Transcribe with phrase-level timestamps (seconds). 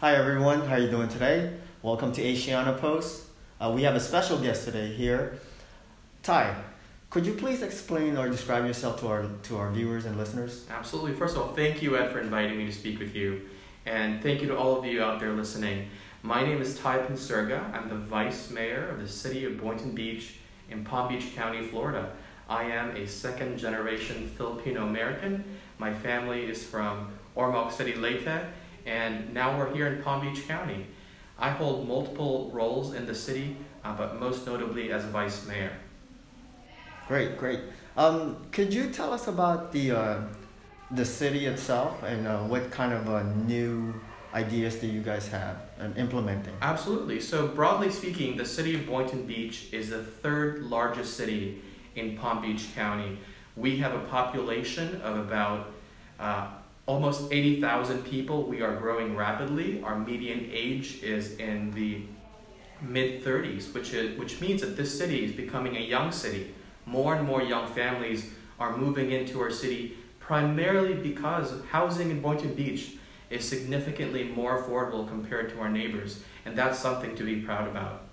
[0.00, 1.54] Hi everyone, how are you doing today?
[1.82, 3.24] Welcome to Asiana Post.
[3.60, 5.40] Uh, we have a special guest today here.
[6.22, 6.54] Ty,
[7.10, 10.66] could you please explain or describe yourself to our to our viewers and listeners?
[10.70, 11.14] Absolutely.
[11.14, 13.40] First of all, thank you, Ed, for inviting me to speak with you.
[13.86, 15.88] And thank you to all of you out there listening.
[16.22, 17.60] My name is Ty Penserga.
[17.74, 20.36] I'm the Vice Mayor of the City of Boynton Beach
[20.70, 22.12] in Palm Beach County, Florida.
[22.48, 25.42] I am a second generation Filipino American.
[25.78, 28.44] My family is from Ormoc City, Leyte,
[28.88, 30.86] and now we're here in Palm Beach County.
[31.38, 35.72] I hold multiple roles in the city, uh, but most notably as Vice Mayor.
[37.06, 37.60] Great, great.
[37.96, 40.20] Um, could you tell us about the uh,
[40.90, 43.94] the city itself and uh, what kind of uh, new
[44.32, 46.54] ideas do you guys have and implementing?
[46.62, 47.20] Absolutely.
[47.20, 51.62] So broadly speaking, the city of Boynton Beach is the third largest city
[51.94, 53.18] in Palm Beach County.
[53.56, 55.72] We have a population of about
[56.18, 56.48] uh,
[56.88, 58.44] almost 80,000 people.
[58.44, 59.82] We are growing rapidly.
[59.82, 62.02] Our median age is in the
[62.80, 66.54] mid 30s, which is which means that this city is becoming a young city.
[66.86, 72.54] More and more young families are moving into our city primarily because housing in Boynton
[72.54, 72.96] Beach
[73.30, 78.04] is significantly more affordable compared to our neighbors, and that's something to be proud about.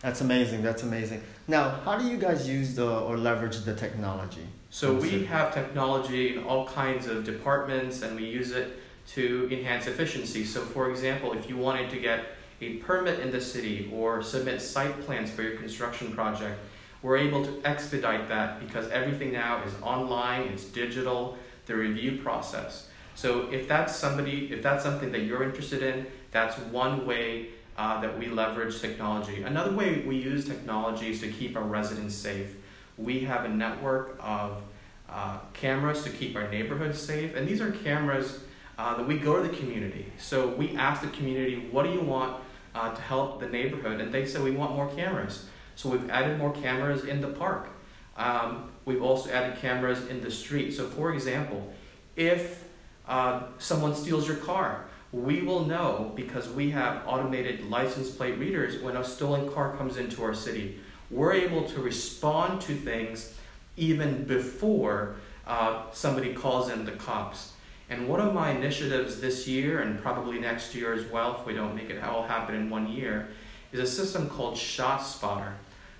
[0.00, 0.62] That's amazing.
[0.62, 1.22] That's amazing.
[1.48, 4.46] Now, how do you guys use the or leverage the technology?
[4.72, 8.78] So we have technology in all kinds of departments, and we use it
[9.08, 10.44] to enhance efficiency.
[10.44, 12.24] So, for example, if you wanted to get
[12.62, 16.58] a permit in the city or submit site plans for your construction project,
[17.02, 22.88] we're able to expedite that because everything now is online, it's digital, the review process.
[23.14, 28.00] So if that's somebody, if that's something that you're interested in, that's one way uh,
[28.00, 29.42] that we leverage technology.
[29.42, 32.56] Another way we use technology is to keep our residents safe.
[32.96, 34.62] We have a network of
[35.08, 38.40] uh, cameras to keep our neighborhoods safe, and these are cameras
[38.78, 40.12] uh, that we go to the community.
[40.18, 42.42] So we ask the community, what do you want
[42.74, 44.00] uh, to help the neighborhood?
[44.00, 45.46] And they said, we want more cameras.
[45.76, 47.68] So we've added more cameras in the park.
[48.16, 50.72] Um, we've also added cameras in the street.
[50.72, 51.72] So, for example,
[52.16, 52.64] if
[53.06, 58.82] uh, someone steals your car, we will know because we have automated license plate readers
[58.82, 60.80] when a stolen car comes into our city.
[61.12, 63.34] We're able to respond to things
[63.76, 67.52] even before uh, somebody calls in the cops.
[67.90, 71.52] And one of my initiatives this year and probably next year as well, if we
[71.52, 73.28] don't make it all happen in one year,
[73.72, 75.52] is a system called ShotSpotter.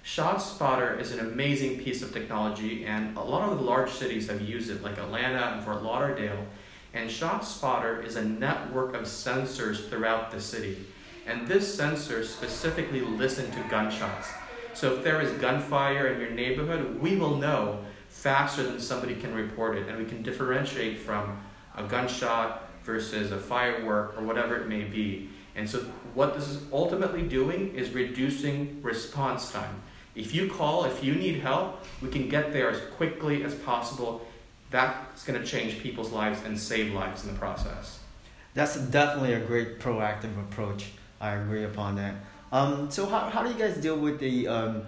[0.05, 4.41] ShotSpotter is an amazing piece of technology, and a lot of the large cities have
[4.41, 6.47] used it, like Atlanta and Fort Lauderdale.
[6.95, 10.87] And ShotSpotter is a network of sensors throughout the city.
[11.27, 14.29] And this sensor specifically listen to gunshots.
[14.75, 19.35] So if there is gunfire in your neighborhood, we will know faster than somebody can
[19.35, 21.41] report it, and we can differentiate from
[21.77, 25.29] a gunshot versus a firework or whatever it may be.
[25.55, 25.81] And so
[26.15, 29.83] what this is ultimately doing is reducing response time.
[30.15, 34.27] If you call, if you need help, we can get there as quickly as possible.
[34.71, 37.99] That's going to change people's lives and save lives in the process.
[38.55, 40.91] That's definitely a great proactive approach.
[41.21, 42.15] I agree upon that.
[42.53, 44.83] Um, so how, how do you guys deal with the um,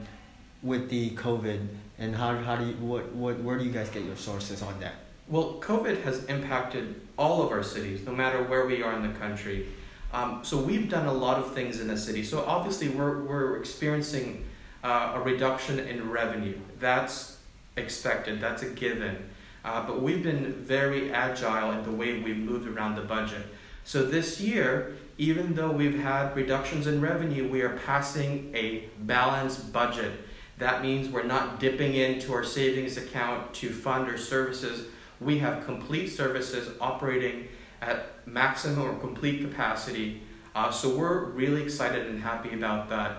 [0.62, 1.66] with the COVID
[1.98, 4.78] and how, how do you what, what where do you guys get your sources on
[4.80, 4.94] that?
[5.28, 9.18] Well, COVID has impacted all of our cities, no matter where we are in the
[9.18, 9.68] country.
[10.12, 12.22] Um, so we've done a lot of things in the city.
[12.22, 14.44] So obviously we're, we're experiencing
[14.84, 16.58] uh, a reduction in revenue.
[16.78, 17.38] That's
[17.76, 19.30] expected, that's a given.
[19.64, 23.46] Uh, but we've been very agile in the way we've moved around the budget.
[23.84, 29.72] So this year, even though we've had reductions in revenue, we are passing a balanced
[29.72, 30.12] budget.
[30.58, 34.86] That means we're not dipping into our savings account to fund our services.
[35.20, 37.48] We have complete services operating
[37.82, 40.22] at maximum or complete capacity.
[40.54, 43.18] Uh, so we're really excited and happy about that.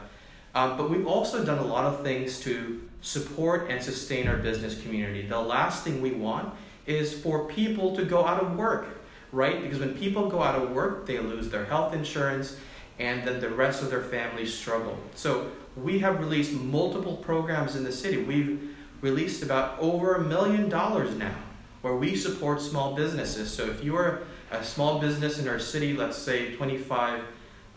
[0.55, 4.81] Um, but we've also done a lot of things to support and sustain our business
[4.81, 5.27] community.
[5.27, 6.53] The last thing we want
[6.85, 8.87] is for people to go out of work,
[9.35, 9.61] right?
[9.61, 12.57] Because when people go out of work, they lose their health insurance
[12.97, 14.97] and then the rest of their families struggle.
[15.15, 18.17] So we have released multiple programs in the city.
[18.23, 21.35] We've released about over a million dollars now
[21.81, 23.51] where we support small businesses.
[23.51, 24.21] So if you're
[24.51, 27.21] a small business in our city, let's say 25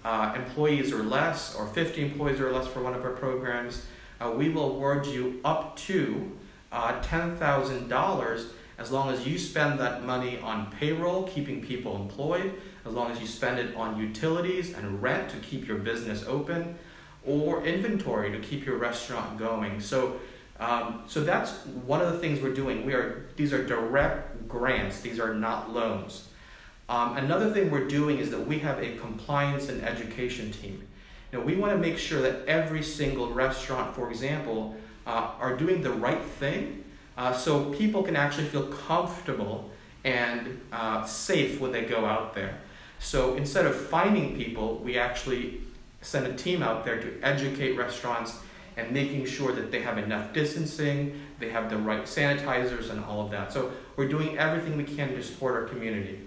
[0.05, 3.85] uh, employees or less, or 50 employees or less for one of our programs,
[4.21, 6.31] uh, we will award you up to
[6.71, 8.47] uh, $10,000
[8.79, 12.55] as long as you spend that money on payroll, keeping people employed,
[12.87, 16.79] as long as you spend it on utilities and rent to keep your business open,
[17.27, 19.81] or inventory to keep your restaurant going.
[19.81, 20.21] So,
[20.61, 22.87] um, so that's one of the things we're doing.
[22.87, 25.01] We are these are direct grants.
[25.01, 26.29] These are not loans.
[26.89, 30.87] Um, another thing we're doing is that we have a compliance and education team.
[31.33, 34.77] Know, we want to make sure that every single restaurant, for example,
[35.07, 36.85] uh, are doing the right thing
[37.19, 39.71] uh, so people can actually feel comfortable
[40.05, 42.59] and uh, safe when they go out there.
[43.01, 45.61] So instead of finding people, we actually
[46.01, 48.39] send a team out there to educate restaurants
[48.77, 53.21] and making sure that they have enough distancing, they have the right sanitizers, and all
[53.21, 53.53] of that.
[53.53, 56.21] So we're doing everything we can to support our community.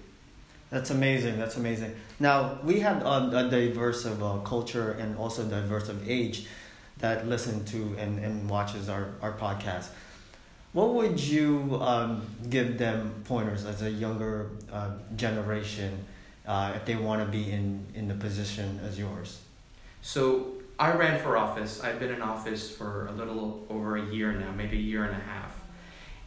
[0.69, 1.39] That's amazing.
[1.39, 1.95] That's amazing.
[2.19, 6.47] Now we have um, a diverse of uh, culture and also diverse of age
[6.97, 9.87] that listen to and, and watches our, our podcast.
[10.73, 16.05] What would you um, give them pointers as a younger uh, generation
[16.47, 19.41] uh, if they want to be in, in the position as yours?
[20.01, 21.83] So I ran for office.
[21.83, 25.11] I've been in office for a little over a year now, maybe a year and
[25.15, 25.53] a half.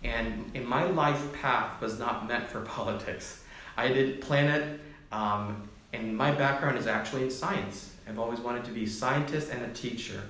[0.04, 3.42] And in my life path was not meant for politics.
[3.76, 4.80] I didn't plan it,
[5.10, 7.92] um, and my background is actually in science.
[8.06, 10.20] I've always wanted to be a scientist and a teacher.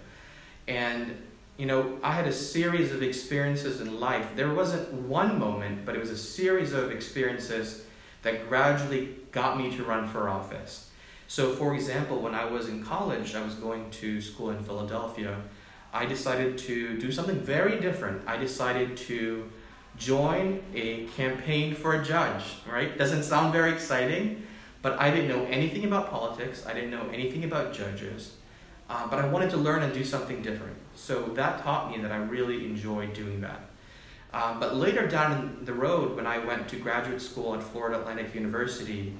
[0.69, 1.17] And,
[1.57, 4.27] you know, I had a series of experiences in life.
[4.35, 7.85] There wasn't one moment, but it was a series of experiences
[8.23, 10.91] that gradually got me to run for office.
[11.29, 15.41] So, for example, when I was in college, I was going to school in Philadelphia.
[15.93, 18.27] I decided to do something very different.
[18.27, 19.51] I decided to
[19.97, 22.99] join a campaign for a judge, right?
[22.99, 24.45] Doesn't sound very exciting,
[24.83, 26.67] but I didn't know anything about politics.
[26.67, 28.35] I didn't know anything about judges.
[28.89, 30.77] Uh, but I wanted to learn and do something different.
[30.95, 33.61] So that taught me that I really enjoyed doing that.
[34.33, 38.35] Um, but later down the road, when I went to graduate school at Florida Atlantic
[38.35, 39.15] University,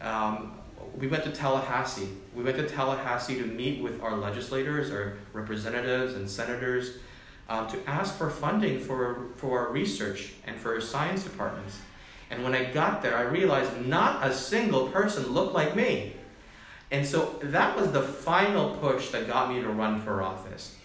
[0.00, 0.58] um,
[0.96, 2.08] we went to Tallahassee.
[2.34, 6.98] We went to Tallahassee to meet with our legislators, our representatives, and senators
[7.48, 11.78] um, to ask for funding for, for our research and for our science departments.
[12.30, 16.15] And when I got there, I realized not a single person looked like me.
[16.90, 20.76] And so that was the final push that got me to run for office.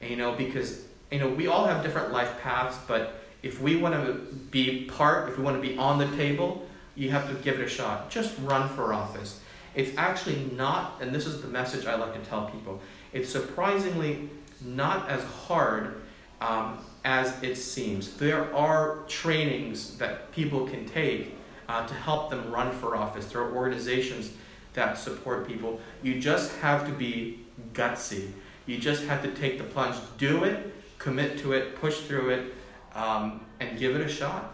[0.00, 3.76] And, you know, because, you know, we all have different life paths, but if we
[3.76, 4.14] want to
[4.50, 6.66] be part, if we want to be on the table,
[6.96, 8.10] you have to give it a shot.
[8.10, 9.40] Just run for office.
[9.74, 12.80] It's actually not, and this is the message I like to tell people,
[13.12, 14.30] it's surprisingly
[14.64, 16.02] not as hard
[16.40, 18.16] um, as it seems.
[18.16, 21.36] There are trainings that people can take
[21.68, 23.26] uh, to help them run for office.
[23.26, 24.32] There are organizations
[24.74, 25.80] that support people.
[26.02, 27.40] You just have to be
[27.72, 28.30] gutsy.
[28.66, 32.54] You just have to take the plunge, do it, commit to it, push through it,
[32.94, 34.52] um, and give it a shot.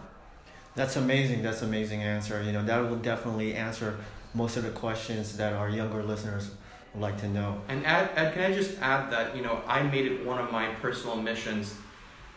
[0.75, 1.43] That's amazing.
[1.43, 2.41] That's an amazing answer.
[2.41, 3.97] You know that will definitely answer
[4.33, 6.51] most of the questions that our younger listeners
[6.93, 7.61] would like to know.
[7.67, 10.51] And add, add, can I just add that you know I made it one of
[10.51, 11.75] my personal missions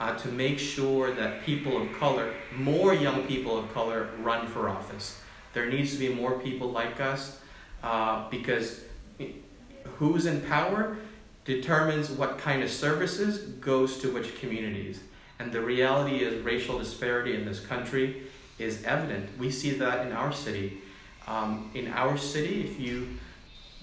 [0.00, 4.68] uh, to make sure that people of color, more young people of color, run for
[4.68, 5.20] office.
[5.52, 7.40] There needs to be more people like us
[7.84, 8.80] uh, because
[9.98, 10.96] who's in power
[11.44, 15.00] determines what kind of services goes to which communities.
[15.38, 18.22] And the reality is racial disparity in this country
[18.58, 19.38] is evident.
[19.38, 20.78] We see that in our city.
[21.26, 23.18] Um, in our city, if you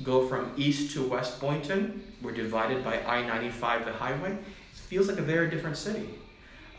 [0.02, 4.32] go from east to west Boynton, we're divided by I 95, the highway.
[4.32, 6.10] It feels like a very different city.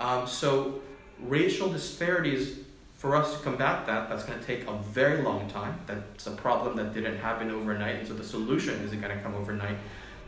[0.00, 0.80] Um, so,
[1.20, 2.58] racial disparities,
[3.02, 5.76] for us to combat that, that's going to take a very long time.
[5.88, 9.34] That's a problem that didn't happen overnight, and so the solution isn't going to come
[9.34, 9.76] overnight.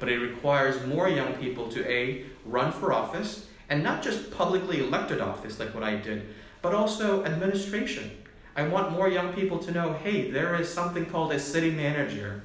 [0.00, 4.80] But it requires more young people to A, run for office, and not just publicly
[4.80, 8.10] elected office like what I did, but also administration.
[8.56, 12.42] I want more young people to know hey, there is something called a city manager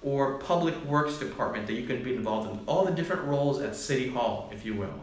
[0.00, 3.74] or public works department that you can be involved in, all the different roles at
[3.74, 4.94] City Hall, if you will.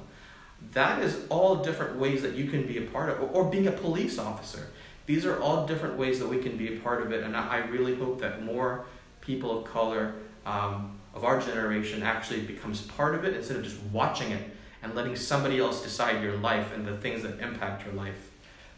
[0.73, 3.71] That is all different ways that you can be a part of, or, being a
[3.71, 4.67] police officer.
[5.07, 7.57] These are all different ways that we can be a part of it, and I,
[7.57, 8.85] really hope that more
[9.21, 10.13] people of color
[10.45, 14.43] um, of our generation actually becomes part of it instead of just watching it
[14.83, 18.29] and letting somebody else decide your life and the things that impact your life.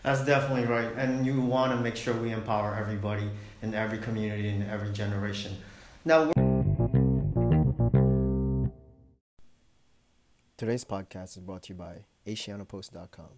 [0.03, 0.89] That's definitely right.
[0.95, 3.29] And you want to make sure we empower everybody
[3.61, 5.57] in every community in every generation.
[6.05, 6.31] Now,
[10.61, 13.31] today's podcast is brought to you by AsianaPost.com,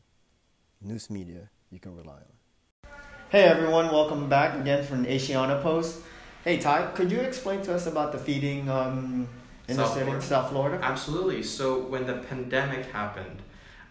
[0.81, 2.91] news media you can rely on.
[3.29, 6.01] Hey everyone, welcome back again from Asiana Post.
[6.43, 9.29] Hey Ty, could you explain to us about the feeding um,
[9.69, 10.25] in South the city, Florida.
[10.25, 10.79] South Florida?
[10.83, 11.43] Absolutely.
[11.43, 13.41] So when the pandemic happened,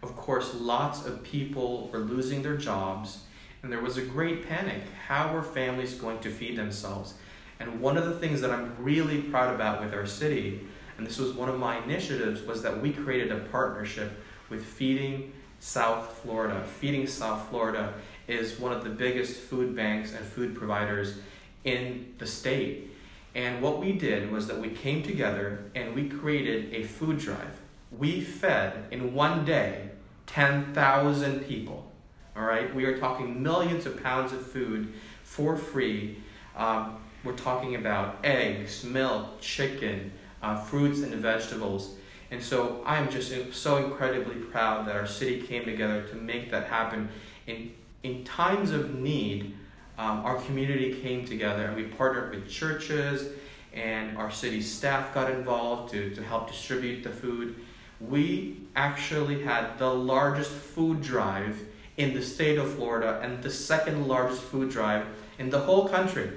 [0.03, 3.21] of course, lots of people were losing their jobs,
[3.63, 4.83] and there was a great panic.
[5.09, 7.15] How were families going to feed themselves?
[7.59, 10.67] And one of the things that I'm really proud about with our city,
[11.03, 15.33] and this was one of my initiatives, was that we created a partnership with Feeding
[15.59, 16.63] South Florida.
[16.79, 17.95] Feeding South Florida
[18.29, 21.19] is one of the biggest food banks and food providers
[21.65, 22.93] in the state.
[23.35, 27.59] And what we did was that we came together and we created a food drive.
[27.91, 29.89] We fed in one day
[30.27, 31.91] 10,000 people.
[32.37, 34.93] All right, we are talking millions of pounds of food
[35.25, 36.19] for free.
[36.57, 41.95] Um, we're talking about eggs, milk, chicken, uh, fruits, and vegetables.
[42.31, 46.51] And so I am just so incredibly proud that our city came together to make
[46.51, 47.09] that happen.
[47.47, 47.73] In,
[48.03, 49.55] in times of need,
[49.99, 53.33] um, our community came together and we partnered with churches
[53.75, 57.57] and our city staff got involved to, to help distribute the food.
[58.01, 61.61] We actually had the largest food drive
[61.97, 65.07] in the state of Florida and the second largest food drive
[65.39, 66.31] in the whole country.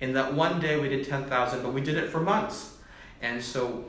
[0.00, 2.76] In that one day, we did 10,000, but we did it for months.
[3.22, 3.84] And so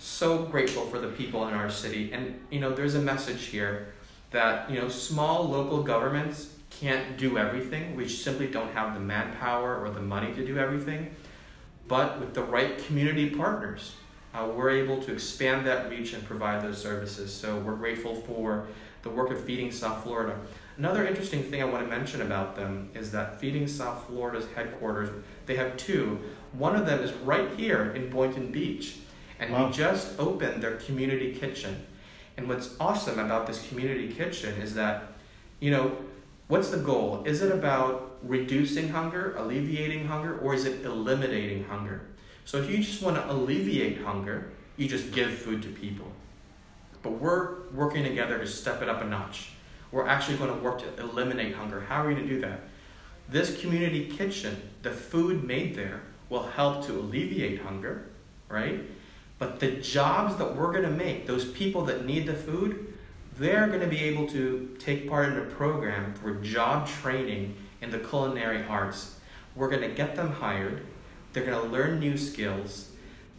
[0.00, 2.10] so grateful for the people in our city.
[2.12, 3.92] And, you know, there's a message here
[4.30, 7.94] that, you know, small local governments can't do everything.
[7.94, 11.14] We simply don't have the manpower or the money to do everything.
[11.86, 13.94] But with the right community partners,
[14.32, 17.32] uh, we're able to expand that reach and provide those services.
[17.32, 18.68] So we're grateful for
[19.02, 20.38] the work of Feeding South Florida.
[20.78, 25.10] Another interesting thing I want to mention about them is that Feeding South Florida's headquarters,
[25.44, 26.20] they have two.
[26.52, 28.96] One of them is right here in Boynton Beach.
[29.38, 29.66] And wow.
[29.66, 31.86] we just opened their community kitchen.
[32.36, 35.12] And what's awesome about this community kitchen is that,
[35.60, 35.96] you know,
[36.48, 37.22] what's the goal?
[37.24, 42.02] Is it about reducing hunger, alleviating hunger, or is it eliminating hunger?
[42.44, 46.10] So if you just want to alleviate hunger, you just give food to people.
[47.02, 49.52] But we're working together to step it up a notch.
[49.90, 51.80] We're actually going to work to eliminate hunger.
[51.80, 52.60] How are we going to do that?
[53.28, 58.06] This community kitchen, the food made there, will help to alleviate hunger,
[58.48, 58.80] right?
[59.38, 62.94] But the jobs that we're going to make, those people that need the food,
[63.36, 67.90] they're going to be able to take part in a program for job training in
[67.90, 69.18] the culinary arts.
[69.56, 70.82] We're going to get them hired.
[71.32, 72.90] They're going to learn new skills.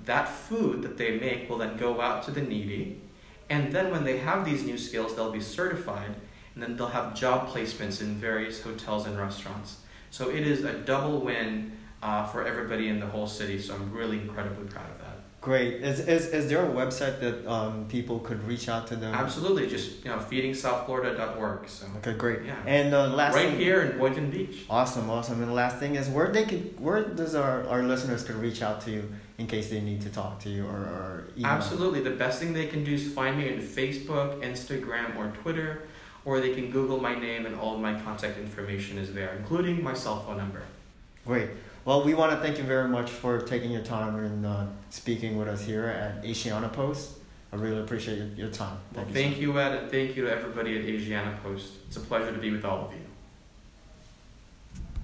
[0.05, 3.01] That food that they make will then go out to the needy.
[3.49, 6.15] And then when they have these new skills, they'll be certified.
[6.55, 9.81] And then they'll have job placements in various hotels and restaurants.
[10.09, 13.59] So it is a double win uh, for everybody in the whole city.
[13.59, 15.11] So I'm really incredibly proud of that.
[15.41, 15.81] Great.
[15.81, 19.15] Is, is, is there a website that um, people could reach out to them?
[19.15, 19.67] Absolutely.
[19.67, 21.67] Just you know, feedingsouthflorida.org.
[21.67, 21.87] So.
[21.97, 22.43] Okay, great.
[22.45, 22.57] Yeah.
[22.67, 24.65] And uh, last right thing, here in Boynton Beach.
[24.69, 25.39] Awesome, awesome.
[25.41, 28.61] And the last thing is where they can where does our, our listeners could reach
[28.61, 31.49] out to you in case they need to talk to you or, or email?
[31.49, 32.01] Absolutely.
[32.01, 35.87] The best thing they can do is find me on Facebook, Instagram, or Twitter,
[36.23, 39.83] or they can Google my name and all of my contact information is there, including
[39.83, 40.61] my cell phone number.
[41.25, 41.49] Great.
[41.83, 45.35] Well, we want to thank you very much for taking your time and uh, speaking
[45.35, 47.13] with us here at Asiana Post.
[47.51, 48.77] I really appreciate your, your time.
[48.93, 51.73] Thank, well, you, thank you, Ed, and thank you to everybody at Asiana Post.
[51.87, 52.99] It's a pleasure to be with all of you.